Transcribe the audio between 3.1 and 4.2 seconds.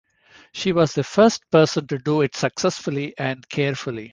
and carefully.